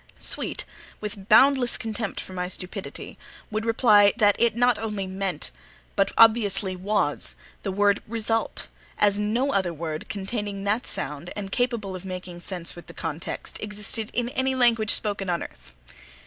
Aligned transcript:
Sweet, 0.17 0.65
with 0.99 1.29
boundless 1.29 1.77
contempt 1.77 2.19
for 2.19 2.33
my 2.33 2.47
stupidity, 2.47 3.19
would 3.51 3.65
reply 3.67 4.11
that 4.17 4.35
it 4.39 4.55
not 4.55 4.79
only 4.79 5.05
meant 5.05 5.51
but 5.95 6.11
obviously 6.17 6.75
was 6.75 7.35
the 7.61 7.71
word 7.71 8.01
Result, 8.07 8.67
as 8.97 9.19
no 9.19 9.53
other 9.53 9.71
Word 9.75 10.09
containing 10.09 10.63
that 10.63 10.87
sound, 10.87 11.31
and 11.35 11.51
capable 11.51 11.95
of 11.95 12.03
making 12.03 12.39
sense 12.39 12.75
with 12.75 12.87
the 12.87 12.95
context, 12.95 13.57
existed 13.61 14.09
in 14.11 14.29
any 14.29 14.55
language 14.55 14.89
spoken 14.95 15.29
on 15.29 15.43
earth. 15.43 15.75